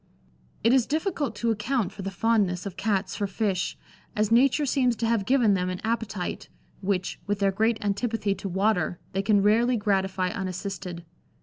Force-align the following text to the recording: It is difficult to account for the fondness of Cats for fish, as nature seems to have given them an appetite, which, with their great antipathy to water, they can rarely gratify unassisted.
It 0.63 0.73
is 0.73 0.87
difficult 0.87 1.35
to 1.35 1.51
account 1.51 1.91
for 1.91 2.01
the 2.01 2.09
fondness 2.09 2.65
of 2.65 2.75
Cats 2.75 3.15
for 3.15 3.27
fish, 3.27 3.77
as 4.15 4.31
nature 4.31 4.65
seems 4.65 4.95
to 4.95 5.05
have 5.05 5.27
given 5.27 5.53
them 5.53 5.69
an 5.69 5.79
appetite, 5.83 6.49
which, 6.81 7.19
with 7.27 7.37
their 7.37 7.51
great 7.51 7.77
antipathy 7.85 8.33
to 8.33 8.49
water, 8.49 8.97
they 9.11 9.21
can 9.21 9.43
rarely 9.43 9.77
gratify 9.77 10.29
unassisted. 10.29 11.05